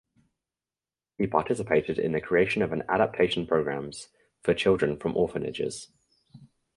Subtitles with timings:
[1.19, 4.07] He participated in the creation of an adaptation programs
[4.41, 5.89] for children from orphanages.